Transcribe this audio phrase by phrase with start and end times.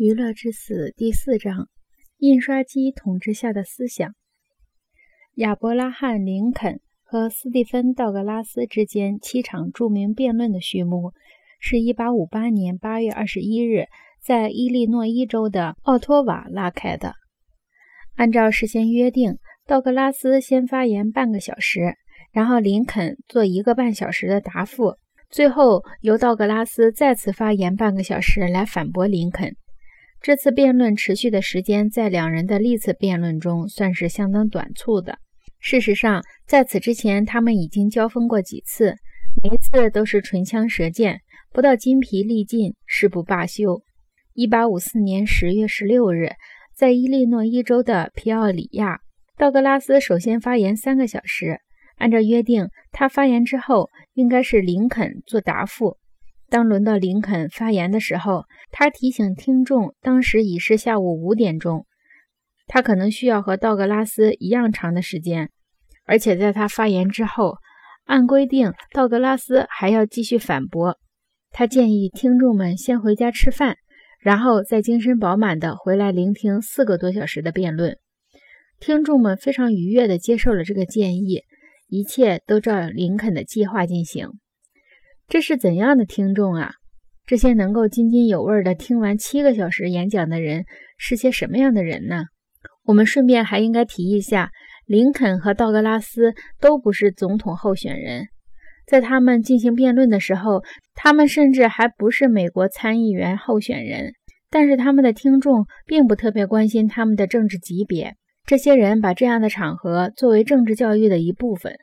[0.00, 1.66] 娱乐之死第四章：
[2.18, 4.14] 印刷机统治下的思想。
[5.34, 11.14] 亚伯拉罕·林肯和斯蒂芬·道格拉斯之间七场著名辩论的序幕，
[11.58, 13.86] 是一八五八年八月二十一日
[14.22, 17.14] 在伊利诺伊州的奥托瓦拉开的。
[18.14, 21.96] 按照事先约定，道格拉斯先发言半个小时，
[22.30, 24.94] 然后林肯做一个半小时的答复，
[25.28, 29.56] 最后由道格拉斯再次发言半个小时来反驳林肯。
[30.20, 35.18] 这次辩论持续的时间，在两人的历次辩论中算是相当短促的。
[35.60, 38.96] 事实上，在此之前，他们已经交锋过几次，
[39.42, 41.20] 每一次都是唇枪舌剑，
[41.52, 43.82] 不到筋疲力尽誓不罢休。
[44.34, 46.32] 1854年10月16日，
[46.76, 49.00] 在伊利诺伊州的皮奥里亚，
[49.36, 51.60] 道格拉斯首先发言三个小时。
[51.96, 55.96] 按照约定，他发言之后，应该是林肯做答复。
[56.50, 61.86] 当轮到林肯发言的时候，他提醒听众，当时已是下午五点钟，
[62.66, 65.50] 他可能需要和道格拉斯一样长的时间。
[66.04, 67.58] 而且在他发言之后，
[68.04, 70.98] 按规定，道格拉斯还要继续反驳。
[71.50, 73.76] 他建议听众们先回家吃饭，
[74.18, 77.98] 然后再精神饱满地回来聆听四个多小时的辩论。
[78.80, 81.42] 听众们非常愉悦地接受了这个建议，
[81.88, 84.30] 一切都照林肯的计划进行。
[85.28, 86.72] 这是怎样的听众啊？
[87.26, 90.64] 这些能够津津有味地听完七个小时演讲的人
[90.96, 92.24] 是些什么样的人呢？
[92.86, 94.50] 我们顺便还应该提一下，
[94.86, 98.28] 林肯和道格拉斯都不是总统候选人，
[98.86, 100.62] 在他们进行辩论的时候，
[100.94, 104.14] 他们甚至还不是美国参议员候选人。
[104.48, 108.14] 但是他们的听众并不特别关心他们的政治级别。
[108.46, 111.76] 这些人把这样的场合作为政治教育的一部分，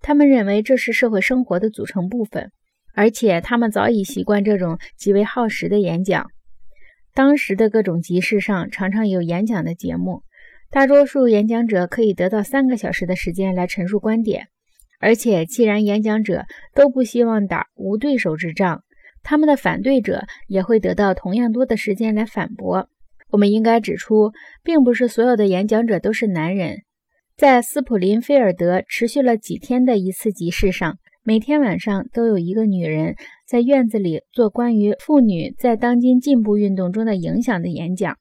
[0.00, 2.52] 他们认为这是社会生活的组成部分。
[2.94, 6.26] 而且他们早已习惯这种极为耗时的演讲。
[7.14, 10.22] 当时的各种集市上常常有演讲的节目，
[10.70, 14.48] 大多数演讲者可以得到三个小时的时间来陈述观点。
[14.98, 18.82] 而且，既然演讲者都不希望打无对手之仗，
[19.22, 22.88] 他们的反对者也会得到同样多的时间来反驳。
[23.30, 24.32] 我们应该指出，
[24.62, 26.82] 并不是所有的演讲者都是男人。
[27.36, 30.98] 在斯普林菲尔德持续了几天的一次集市上。
[31.24, 33.14] 每天晚上都有一个女人
[33.46, 38.16] 在院子里做关于妇女在当今进步运动中的影响的演讲。